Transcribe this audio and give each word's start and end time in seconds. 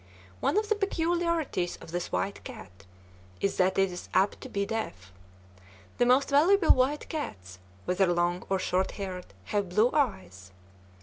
One 0.39 0.57
of 0.57 0.67
the 0.67 0.73
peculiarities 0.73 1.75
of 1.75 1.91
this 1.91 2.11
white 2.11 2.43
cat 2.43 2.85
is 3.39 3.57
that 3.57 3.77
it 3.77 3.91
is 3.91 4.09
apt 4.15 4.41
to 4.41 4.49
be 4.49 4.65
deaf. 4.65 5.11
The 5.99 6.07
most 6.07 6.27
valuable 6.31 6.73
white 6.73 7.07
cats, 7.07 7.59
whether 7.85 8.11
long 8.11 8.43
or 8.49 8.57
short 8.57 8.93
haired, 8.93 9.27
have 9.53 9.69
blue 9.69 9.91
eyes. 9.93 10.53